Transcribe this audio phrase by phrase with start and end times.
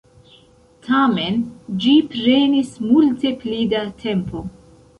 [0.87, 1.37] Tamen,
[1.85, 4.47] ĝi prenis multe pli da tempo.